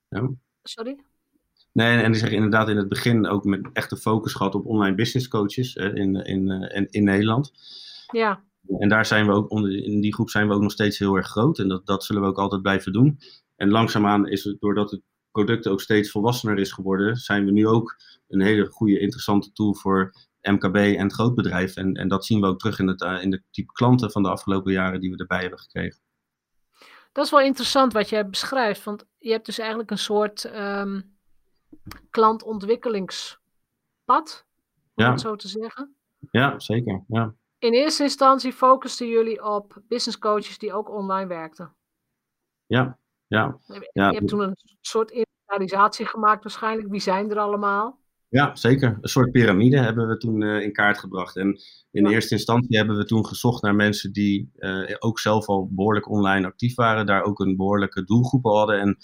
[0.08, 0.30] Ja.
[0.62, 1.04] Sorry?
[1.72, 4.96] Nee, en die zeg inderdaad in het begin ook met echte focus gehad op online
[4.96, 7.52] business coaches hè, in, in, in, eh, in Nederland.
[8.12, 8.44] Ja.
[8.78, 11.26] En daar zijn we ook, in die groep zijn we ook nog steeds heel erg
[11.26, 11.58] groot.
[11.58, 13.18] En dat, dat zullen we ook altijd blijven doen.
[13.56, 15.02] En langzaamaan is het, doordat het
[15.44, 17.96] product ook steeds volwassener is geworden, zijn we nu ook
[18.28, 21.76] een hele goede, interessante tool voor MKB en het grootbedrijf.
[21.76, 24.22] En, en dat zien we ook terug in, het, eh, in de type klanten van
[24.22, 26.00] de afgelopen jaren die we erbij hebben gekregen.
[27.12, 28.84] Dat is wel interessant wat jij beschrijft.
[28.84, 31.16] Want je hebt dus eigenlijk een soort um,
[32.10, 34.46] klantontwikkelingspad,
[34.94, 35.10] om ja.
[35.10, 35.94] het zo te zeggen.
[36.30, 37.04] Ja, zeker.
[37.08, 41.74] Ja in eerste instantie focusten jullie op business coaches die ook online werkten.
[42.66, 42.98] Ja,
[43.28, 43.58] ja.
[43.66, 44.10] Je, ja.
[44.10, 46.88] hebt toen een soort inventarisatie gemaakt waarschijnlijk.
[46.88, 47.98] Wie zijn er allemaal?
[48.30, 48.98] Ja, zeker.
[49.00, 51.36] Een soort piramide hebben we toen uh, in kaart gebracht.
[51.36, 51.58] En
[51.90, 56.10] in eerste instantie hebben we toen gezocht naar mensen die uh, ook zelf al behoorlijk
[56.10, 57.06] online actief waren.
[57.06, 58.96] Daar ook een behoorlijke doelgroep hadden en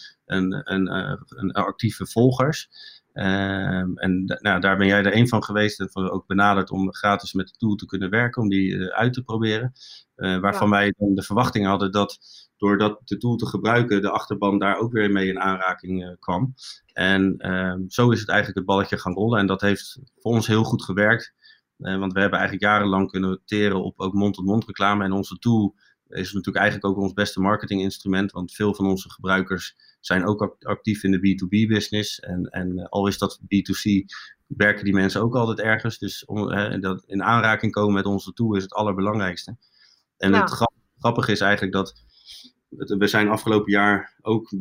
[0.65, 2.69] een, uh, een actieve volgers.
[3.15, 7.33] Ehm, en nou, daar ben jij er een van geweest en ook benaderd om gratis
[7.33, 9.73] met de tool te kunnen werken, om die uh, uit te proberen.
[10.17, 12.19] Uh, waarvan wij dan de verwachting hadden dat
[12.57, 16.55] door de tool te gebruiken, de achterban daar ook weer mee in aanraking uh, kwam.
[16.93, 19.39] En ehm, zo is het eigenlijk het balletje gaan rollen.
[19.39, 21.35] En dat heeft voor ons heel goed gewerkt.
[21.77, 25.05] want we hebben eigenlijk jarenlang kunnen teren op ook mond-tot-mond -mond reclame.
[25.05, 25.75] En onze tool
[26.09, 28.33] is natuurlijk eigenlijk ook ons beste marketinginstrument.
[28.33, 32.21] Want veel van onze gebruikers zijn ook actief in de B2B-business.
[32.21, 34.05] En, en eh, al is dat B2C,
[34.47, 35.99] werken die mensen ook altijd ergens.
[35.99, 36.49] Dus om,
[36.81, 39.57] dat in aanraking komen met onze tool is het allerbelangrijkste.
[40.17, 40.51] En het
[40.99, 42.03] grappige is eigenlijk dat
[42.77, 44.55] we zijn afgelopen jaar ook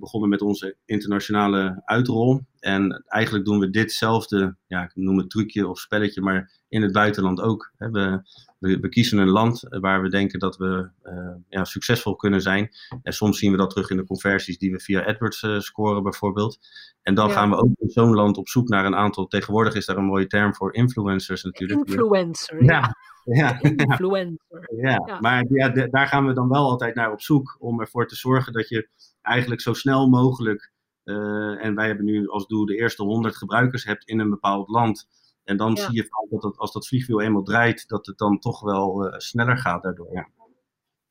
[0.00, 2.40] begonnen met onze internationale uitrol.
[2.58, 6.92] En eigenlijk doen we ditzelfde, ja, ik noem het trucje of spelletje, maar in het
[6.92, 7.72] buitenland ook.
[7.76, 8.22] We,
[8.58, 12.70] we, kiezen een land waar we denken dat we uh, ja, succesvol kunnen zijn.
[13.02, 16.02] En soms zien we dat terug in de conversies die we via AdWords uh, scoren
[16.02, 16.58] bijvoorbeeld.
[17.02, 19.86] En dan gaan we ook in zo'n land op zoek naar een aantal, tegenwoordig is
[19.86, 21.88] daar een mooie term voor, influencers natuurlijk.
[21.88, 22.96] Influencer, ja.
[23.24, 23.60] Ja.
[23.86, 24.74] Influencer.
[24.76, 25.20] Ja, ja.
[25.20, 28.52] maar ja, daar gaan we dan wel altijd naar op zoek om ervoor te zorgen
[28.52, 28.88] dat je
[29.22, 30.72] eigenlijk zo snel mogelijk,
[31.04, 34.68] uh, en wij hebben nu als doel de eerste 100 gebruikers hebt in een bepaald
[34.68, 35.08] land.
[35.46, 38.38] En dan zie je vaak dat het, als dat vliegwiel eenmaal draait, dat het dan
[38.38, 40.12] toch wel uh, sneller gaat daardoor.
[40.12, 40.28] Ja.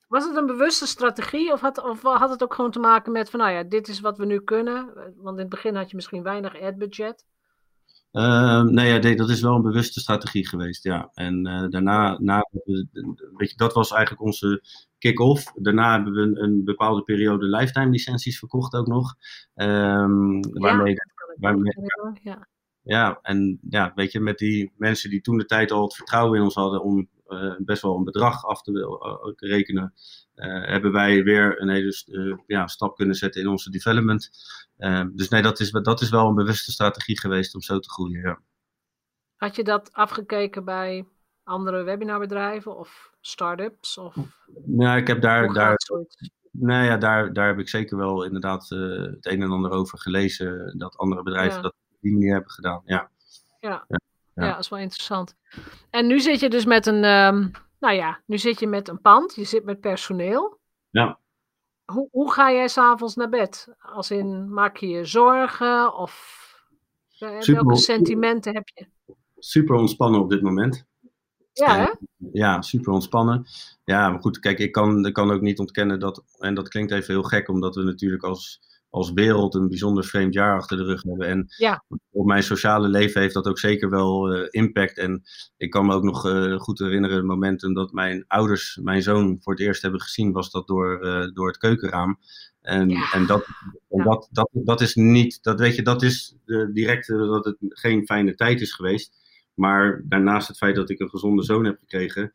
[0.08, 3.30] Was het een bewuste strategie of had, of had het ook gewoon te maken met
[3.30, 4.94] van nou ja, dit is wat we nu kunnen?
[5.16, 7.26] Want in het begin had je misschien weinig ad-budget.
[8.12, 11.10] Uh, nee, ja, dat is wel een bewuste strategie geweest, ja.
[11.14, 12.50] En uh, daarna, na,
[13.36, 14.64] weet je, dat was eigenlijk onze
[14.98, 15.52] kick-off.
[15.56, 19.16] Daarna hebben we een, een, bepaalde periode lifetime licenties verkocht ook nog.
[19.56, 21.74] Um, waarmee, ja, waarmee,
[22.24, 22.48] ja.
[22.86, 26.38] Ja, en ja, weet je, met die mensen die toen de tijd al het vertrouwen
[26.38, 29.94] in ons hadden om uh, best wel een bedrag af te uh, rekenen,
[30.66, 34.30] hebben wij weer een hele ja, stap kunnen zetten in onze development.
[35.14, 38.22] Dus nee, dat is, dat is wel een bewuste strategie geweest om zo te groeien.
[38.22, 38.40] Ja.
[39.36, 41.06] Had je dat afgekeken bij
[41.44, 43.98] andere webinarbedrijven of start-ups?
[43.98, 44.16] Of...
[44.66, 45.54] Nou, ik heb daar.
[45.54, 45.78] daar
[46.52, 50.78] nou ja, daar, daar heb ik zeker wel inderdaad het een en ander over gelezen.
[50.78, 52.82] Dat andere bedrijven dat die manier hebben gedaan.
[52.86, 53.10] Ja.
[53.60, 53.86] Ja.
[53.88, 54.00] ja.
[54.34, 54.50] ja.
[54.50, 55.36] dat is wel interessant.
[55.90, 57.04] En nu zit je dus met een.
[57.04, 60.60] Um, nou ja, nu zit je met een pand, je zit met personeel.
[60.90, 61.20] Ja.
[61.86, 63.68] Hoe, hoe ga jij s'avonds naar bed?
[63.80, 65.98] Als in, maak je je zorgen?
[65.98, 66.44] Of
[67.20, 68.88] welke sentimenten heb je?
[69.38, 70.86] Super ontspannen op dit moment.
[71.54, 71.92] Ja, hè?
[72.32, 73.46] Ja, super ontspannen.
[73.84, 76.92] Ja, maar goed, kijk, ik kan, ik kan ook niet ontkennen dat, en dat klinkt
[76.92, 78.62] even heel gek, omdat we natuurlijk als
[78.96, 81.28] als wereld een bijzonder vreemd jaar achter de rug hebben.
[81.28, 81.84] En ja.
[82.12, 84.98] op mijn sociale leven heeft dat ook zeker wel uh, impact.
[84.98, 85.24] En
[85.58, 89.38] ik kan me ook nog uh, goed herinneren het momentum dat mijn ouders mijn zoon
[89.42, 92.20] voor het eerst hebben gezien, was dat door, uh, door het keukenraam.
[92.62, 93.12] En, ja.
[93.12, 93.46] en, dat,
[93.90, 94.04] en ja.
[94.04, 96.38] dat, dat, dat is niet, dat weet je, dat is
[96.74, 99.14] direct dat het geen fijne tijd is geweest.
[99.54, 102.34] Maar daarnaast het feit dat ik een gezonde zoon heb gekregen,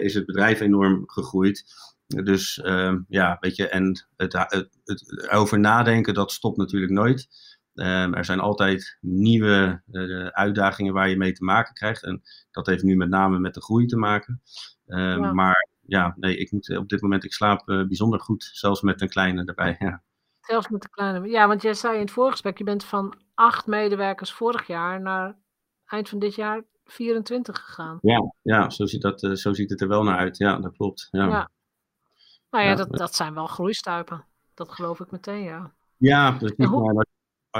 [0.00, 1.64] is het bedrijf enorm gegroeid.
[2.14, 7.28] Dus uh, ja, weet je, en het, het, het, over nadenken, dat stopt natuurlijk nooit.
[7.74, 9.82] Ehm, er zijn altijd nieuwe
[10.32, 12.02] uitdagingen waar je mee te maken krijgt.
[12.02, 14.42] En dat heeft nu met name met de groei te maken.
[14.86, 19.00] Ehm, maar ja, nee, ik moet op dit moment, ik slaap bijzonder goed, zelfs met
[19.00, 19.76] een kleine erbij.
[19.78, 20.02] Ja.
[20.40, 21.28] Zelfs met de kleine.
[21.28, 25.36] Ja, want jij zei in het voorgesprek, je bent van acht medewerkers vorig jaar naar
[25.86, 27.98] eind van dit jaar 24 gegaan.
[28.00, 30.36] Ja, ja zo, ziet dat, uh, zo ziet het er wel naar uit.
[30.36, 31.08] Ja, dat klopt.
[31.10, 31.26] Ja.
[31.26, 31.50] ja.
[32.52, 34.24] Nou ja, ja, Dat, dat zijn wel groeistuipen.
[34.54, 35.72] Dat geloof ik meteen, ja.
[35.96, 36.66] Ja, precies.
[36.66, 37.06] Hoe...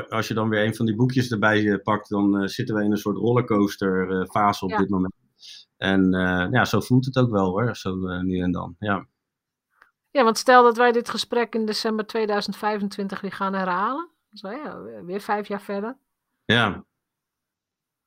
[0.08, 2.82] als je dan weer een van die boekjes erbij uh, pakt, dan uh, zitten we
[2.82, 5.14] in een soort rollercoaster fase op dit moment.
[5.76, 6.10] En
[6.52, 8.76] ja, zo voelt het ook wel hoor, zo nu en dan.
[8.78, 9.06] Ja.
[10.10, 14.08] ja, want stel dat wij dit gesprek in december 2025 weer gaan herhalen.
[14.32, 15.96] Zo, ja, weer vijf jaar verder.
[16.44, 16.84] Ja,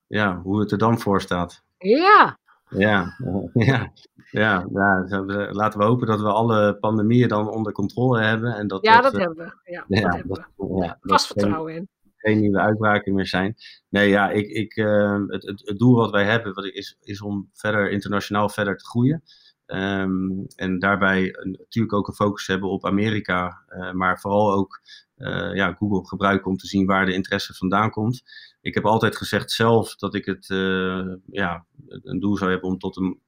[0.07, 1.63] ja, hoe het er dan voor staat.
[1.77, 2.37] Ja.
[2.87, 3.13] Ja,
[3.53, 3.91] ja,
[4.31, 5.05] ja, ja,
[5.51, 8.55] laten we hopen dat we alle pandemieën dan onder controle hebben.
[8.55, 9.71] En dat ja, dat, dat hebben we.
[9.71, 10.83] Ja, ja, dat hebben we.
[10.83, 11.89] Ja, Vast vertrouwen geen, in.
[12.15, 13.55] Geen nieuwe uitbraken meer zijn.
[13.89, 17.21] Nee, ja, ik, ik, uh, het, het, het, doel wat wij hebben wat is, is
[17.21, 19.23] om verder internationaal verder te groeien.
[19.67, 24.81] Um, en daarbij natuurlijk ook een focus hebben op Amerika, uh, maar vooral ook
[25.17, 28.23] uh, ja, Google gebruiken om te zien waar de interesse vandaan komt
[28.65, 32.77] ik heb altijd gezegd zelf dat ik het uh, ja, een doel zou hebben om
[32.77, 33.21] tot een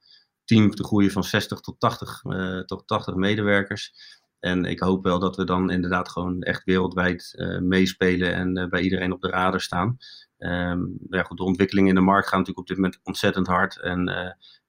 [0.45, 3.93] team te groeien van 60 tot 80, uh, tot 80 medewerkers.
[4.39, 8.81] En ik hoop wel dat we dan inderdaad gewoon echt wereldwijd uh, meespelen en bij
[8.81, 9.97] iedereen op de radar staan.
[10.37, 13.79] Um, ja, goed, de ontwikkelingen in de markt gaan natuurlijk op dit moment ontzettend hard.
[13.79, 14.07] En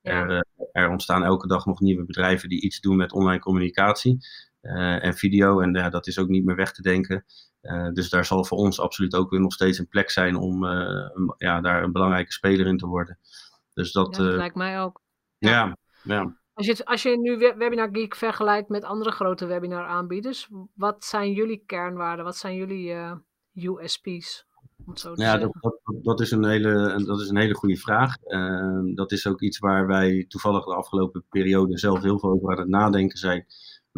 [0.03, 4.19] er, er, ontstaan elke dag nog nieuwe bedrijven die iets doen met online communicatie
[4.61, 5.61] en video.
[5.61, 7.25] En dat is ook niet meer weg te denken.
[7.63, 10.65] Uh, dus daar zal voor ons absoluut ook weer nog steeds een plek zijn om
[11.37, 13.19] ja, daar een belangrijke speler in te worden.
[13.75, 15.03] Dus dat, ja, dat lijkt mij ook.
[15.39, 15.77] Ja, ja.
[16.03, 16.37] ja.
[16.53, 21.33] Als, je, als je nu Webinar Geek vergelijkt met andere grote webinar aanbieders, wat zijn
[21.33, 22.25] jullie kernwaarden?
[22.25, 22.95] Wat zijn jullie
[23.55, 24.47] USP's?
[25.15, 28.17] ja, dat, dat, dat, is een hele, dat is een hele goede vraag.
[28.17, 32.51] Ehm, dat is ook iets waar wij toevallig de afgelopen periode zelf heel veel over
[32.51, 33.47] aan het nadenken zijn.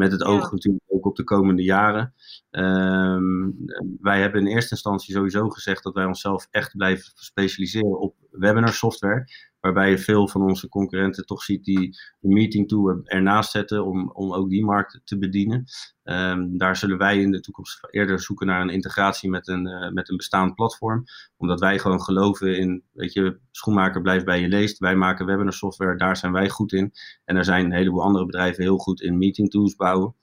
[0.00, 2.14] Met het oog natuurlijk ook op de komende jaren.
[2.50, 3.56] Um,
[4.00, 8.72] wij hebben in eerste instantie sowieso gezegd dat wij onszelf echt blijven specialiseren op webinar
[8.72, 9.28] software.
[9.60, 14.10] Waarbij je veel van onze concurrenten toch ziet die de meeting tool ernaast zetten om,
[14.10, 15.64] om ook die markt te bedienen.
[16.04, 19.90] Um, daar zullen wij in de toekomst eerder zoeken naar een integratie met een, uh,
[19.90, 21.04] met een bestaand platform.
[21.36, 24.78] Omdat wij gewoon geloven in, weet je, schoenmaker blijft bij je leest.
[24.78, 26.92] Wij maken webinar software, daar zijn wij goed in.
[27.24, 30.14] En er zijn een heleboel andere bedrijven heel goed in meeting tools bouwen.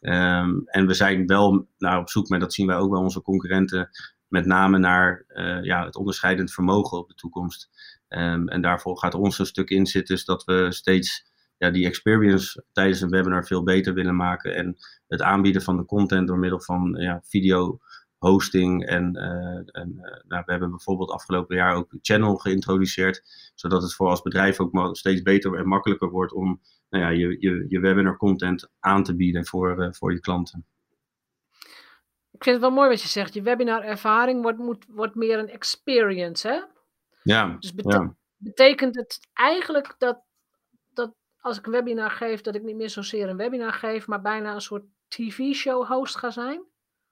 [0.00, 3.22] Um, en we zijn wel naar op zoek, maar dat zien wij ook bij onze
[3.22, 3.88] concurrenten,
[4.28, 7.70] met name naar uh, ja, het onderscheidend vermogen op de toekomst.
[8.08, 11.26] Um, en daarvoor gaat ons een stuk in zitten, dus dat we steeds
[11.58, 14.54] ja, die experience tijdens een webinar veel beter willen maken.
[14.54, 17.78] En het aanbieden van de content door middel van ja, video
[18.18, 18.86] hosting.
[18.86, 23.22] En, uh, en uh, nou, we hebben bijvoorbeeld afgelopen jaar ook een channel geïntroduceerd.
[23.54, 26.60] Zodat het voor als bedrijf ook steeds beter en makkelijker wordt om
[26.90, 30.66] nou ja, je, je, je webinar content aan te bieden voor, voor je klanten.
[32.38, 33.34] Ik vind het wel mooi wat je zegt.
[33.34, 36.60] Je webinar ervaring wordt, moet, wordt meer een experience, hè?
[37.22, 37.56] Ja.
[37.58, 40.22] Dus bete betekent het eigenlijk dat,
[40.92, 44.20] dat als ik een webinar geef, dat ik niet meer zozeer een webinar geef, maar
[44.20, 46.62] bijna een soort tv-show host ga zijn?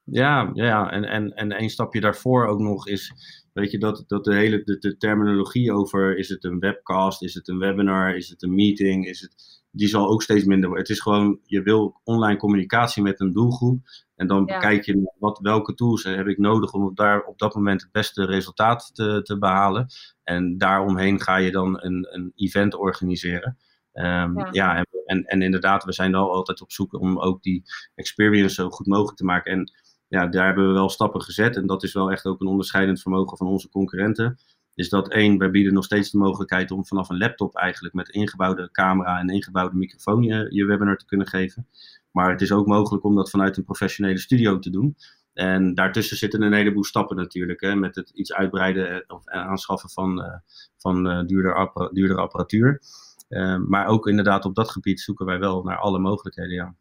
[0.02, 0.90] Ja, ja.
[0.90, 3.12] En, en, en een stapje daarvoor ook nog is,
[3.52, 7.34] weet je, dat, dat de hele de, de terminologie over is het een webcast, is
[7.34, 10.86] het een webinar, is het een meeting, is het, die zal ook steeds minder worden.
[10.86, 13.80] Het is gewoon, je wil online communicatie met een doelgroep.
[14.14, 14.58] En dan ja.
[14.58, 18.24] kijk je wat, welke tools heb ik nodig om daar op dat moment het beste
[18.24, 19.86] resultaat te, te behalen.
[20.22, 23.56] En daaromheen ga je dan een, een event organiseren.
[23.92, 27.42] Um, ja, ja en, en, en, inderdaad, we zijn wel altijd op zoek om ook
[27.42, 27.62] die
[27.94, 29.52] experience zo goed mogelijk te maken.
[29.52, 29.72] En
[30.08, 31.56] ja, daar hebben we wel stappen gezet.
[31.56, 34.38] En dat is wel echt ook een onderscheidend vermogen van onze concurrenten.
[34.76, 38.08] Is dat één, wij bieden nog steeds de mogelijkheid om vanaf een laptop eigenlijk met
[38.08, 41.66] ingebouwde camera en ingebouwde microfoon je, webinar te kunnen geven.
[42.10, 44.96] Maar het is ook mogelijk om dat vanuit een professionele studio te doen.
[45.32, 47.60] En daartussen zitten een heleboel stappen natuurlijk.
[47.60, 50.34] Hè, met het iets uitbreiden of aanschaffen van, uh,
[50.76, 52.80] van duurder duurdere apparatuur.
[53.28, 56.54] Uh, maar ook inderdaad op dat gebied zoeken wij wel naar alle mogelijkheden.
[56.54, 56.76] Ja,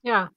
[0.00, 0.32] ja.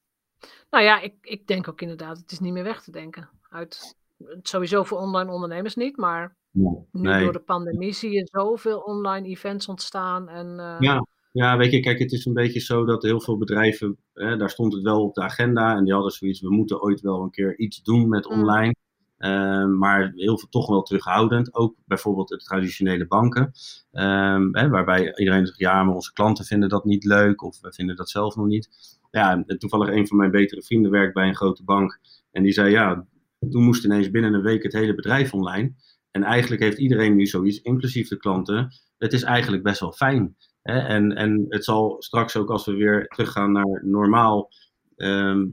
[0.70, 3.30] nou ja, ik, ik denk ook inderdaad, het is niet meer weg te denken.
[3.50, 3.98] Uit,
[4.42, 7.24] sowieso voor online ondernemers niet, maar nu nee.
[7.24, 10.30] door de pandemie zie je zoveel online events ontstaan.
[10.30, 10.76] En, uh...
[10.80, 11.06] ja.
[11.32, 14.50] ja, weet je, kijk, het is een beetje zo dat heel veel bedrijven, hè, daar
[14.50, 17.32] stond het wel op de agenda en die hadden zoiets, we moeten ooit wel een
[17.32, 18.40] keer iets doen met mm.
[18.40, 18.68] online.
[18.68, 18.88] Mm.
[19.20, 21.56] Uh, maar heel veel toch wel terughoudend.
[21.56, 23.52] Ook bijvoorbeeld de traditionele banken.
[23.92, 27.44] Um, hè, waarbij iedereen zegt, ja, maar onze klanten vinden dat niet leuk.
[27.44, 28.70] Of we vinden dat zelf nog niet.
[29.12, 32.00] Ja, toevallig een van mijn betere vrienden werkt bij een grote bank.
[32.32, 33.06] En die zei, ja,
[33.50, 35.74] toen moest ineens binnen een week het hele bedrijf online.
[36.12, 38.74] En eigenlijk heeft iedereen nu zoiets, inclusief de klanten.
[38.98, 40.36] Het is eigenlijk best wel fijn.
[40.62, 40.80] Hè?
[40.80, 44.50] En, en het zal straks ook als we weer teruggaan naar normaal.
[44.96, 45.48] Ehm,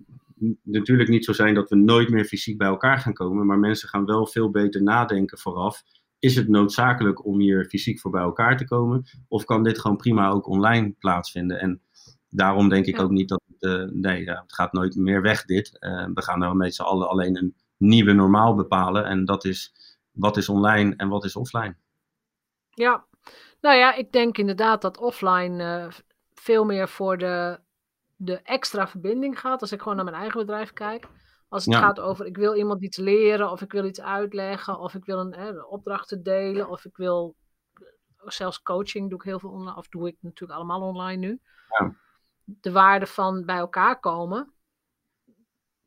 [0.63, 3.47] natuurlijk niet zo zijn dat we nooit meer fysiek bij elkaar gaan komen.
[3.47, 5.83] Maar mensen gaan wel veel beter nadenken vooraf.
[6.19, 9.05] Is het noodzakelijk om hier fysiek voor bij elkaar te komen?
[9.29, 11.61] Of kan dit gewoon prima ook online plaatsvinden?
[11.61, 11.81] En
[12.29, 15.77] daarom denk ik ook niet dat uh, nee, ja, het gaat nooit meer weg dit.
[15.81, 19.05] Uh, we gaan er met z'n allen alleen een nieuwe normaal bepalen.
[19.05, 19.75] En dat is
[20.11, 21.77] wat is online en wat is offline.
[22.71, 23.07] Ja,
[23.61, 25.93] nou ja, ik denk inderdaad dat offline uh,
[26.35, 27.61] veel meer voor de,
[28.17, 29.61] de extra verbinding gaat.
[29.61, 31.09] Als ik gewoon naar mijn eigen bedrijf kijk.
[31.49, 34.95] Als het gaat over ik wil iemand iets leren, of ik wil iets uitleggen, of
[34.95, 37.37] ik wil een, hè, opdrachten delen, of ik wil
[38.25, 41.41] zelfs coaching doe ik heel veel online, of doe ik natuurlijk allemaal online nu.
[41.69, 41.95] Ja.
[42.45, 44.53] De waarde van bij elkaar komen,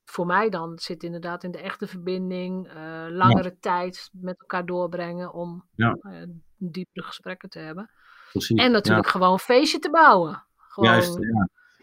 [0.09, 5.33] voor mij dan zit inderdaad in de echte verbinding, uh, langere tijd met elkaar doorbrengen
[5.33, 5.97] om ja.
[6.01, 6.23] uh,
[6.57, 7.89] diepere gesprekken te hebben.
[8.31, 10.43] Precies, en natuurlijk gewoon een feestje te bouwen.
[10.55, 10.89] Gewoon...
[10.89, 11.17] Juist,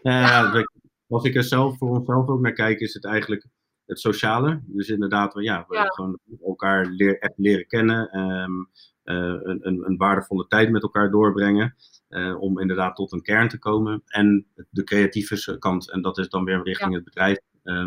[0.01, 0.11] ja.
[0.11, 0.65] ja.
[1.07, 3.45] Als ik er zelf voor onszelf ook naar kijk, is het eigenlijk
[3.85, 4.61] het sociale.
[4.65, 8.19] Dus inderdaad, ja, we gewoon elkaar leer, echt leren kennen.
[8.19, 8.69] Um,
[9.03, 11.75] uh, een, een, waardevolle tijd met elkaar doorbrengen.
[12.09, 14.01] Uh, om inderdaad tot een kern te komen.
[14.05, 17.37] En de creatieve kant, en dat is dan weer richting het bedrijf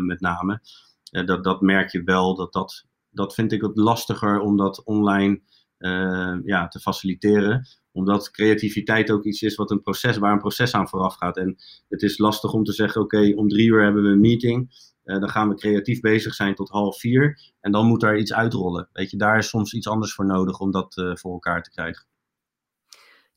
[0.01, 0.61] met name.
[1.25, 5.41] dat, dat merk je wel, dat, dat, dat vind ik wat lastiger om dat online
[6.43, 10.89] ja, te faciliteren omdat creativiteit ook iets is wat een proces, waar een proces aan
[10.89, 11.37] vooraf gaat.
[11.37, 11.55] En
[11.89, 14.89] het is lastig om te zeggen, oké, om drie uur hebben we een meeting.
[15.03, 17.53] Dan gaan we creatief bezig zijn tot half vier.
[17.59, 18.89] En dan moet daar iets uitrollen.
[18.93, 22.05] Weet je, daar is soms iets anders voor nodig om dat voor elkaar te krijgen.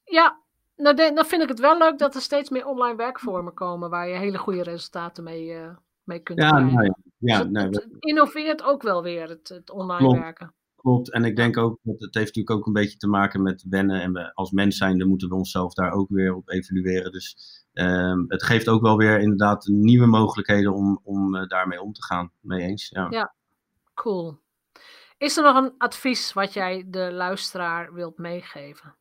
[0.05, 0.41] Ja,
[0.77, 3.91] nou de, dan vind ik het wel leuk dat er steeds meer online werkvormen komen
[3.91, 6.59] waar je hele goede resultaten mee, uh, mee kunt ja.
[6.59, 10.55] Nou ja, ja, dus nee, het, innoveert ook wel weer, het, het online werken.
[10.77, 13.67] Klopt, en ik denk ook, dat het heeft natuurlijk ook een beetje te maken met
[13.69, 14.01] wennen.
[14.01, 17.13] En we, als mens zijnde moeten we onszelf daar ook weer op evalueren.
[17.13, 17.37] Dus
[17.73, 22.03] um, het geeft ook wel weer inderdaad nieuwe mogelijkheden om, om uh, daarmee om te
[22.03, 22.31] gaan.
[22.41, 23.07] Mee eens, ja.
[23.11, 23.35] Ja,
[23.95, 24.39] cool.
[25.19, 28.95] Is er nog een advies wat jij de luisteraar wilt meegeven?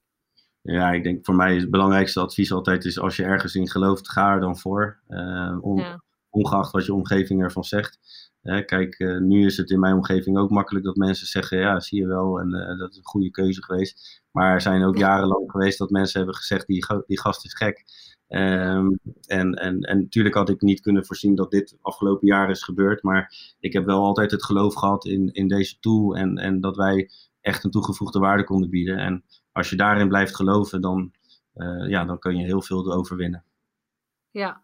[0.61, 3.69] Ja, ik denk voor mij is het belangrijkste advies altijd is als je ergens in
[3.69, 4.99] gelooft, ga er dan voor.
[5.07, 6.01] Uh, on, ja.
[6.33, 7.99] Ongeacht wat je omgeving ervan zegt
[8.43, 11.99] kijk, uh, nu is het in mijn omgeving ook makkelijk dat mensen zeggen, ja, zie
[11.99, 14.21] je wel, en uh, dat is een goede keuze geweest.
[14.31, 17.83] Maar er zijn ook jarenlang geweest dat mensen hebben gezegd, die, die gast is gek.
[18.27, 22.63] Um, en, en, en natuurlijk had ik niet kunnen voorzien dat dit afgelopen jaar is
[22.63, 26.61] gebeurd, maar ik heb wel altijd het geloof gehad in, in deze tool en, en
[26.61, 27.09] dat wij
[27.41, 28.97] echt een toegevoegde waarde konden bieden.
[28.97, 31.11] En als je daarin blijft geloven, dan,
[31.55, 33.43] uh, ja, dan kun je heel veel overwinnen.
[34.31, 34.61] Ja,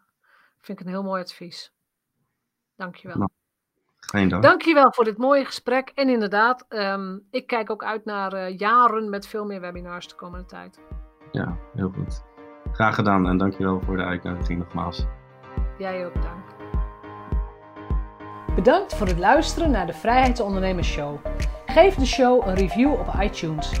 [0.60, 1.72] vind ik een heel mooi advies.
[2.76, 3.16] Dankjewel.
[3.16, 3.30] Nou.
[3.96, 4.42] Geen dank.
[4.42, 5.92] Dankjewel voor dit mooie gesprek.
[5.94, 10.14] En inderdaad, um, ik kijk ook uit naar uh, jaren met veel meer webinars de
[10.14, 10.80] komende tijd.
[11.32, 12.22] Ja, heel goed.
[12.72, 15.06] Graag gedaan en dankjewel voor de uitnodiging nogmaals.
[15.78, 16.44] Jij ook, dank.
[18.54, 21.18] Bedankt voor het luisteren naar de Vrijheidsondernemers Show.
[21.66, 23.80] Geef de show een review op iTunes.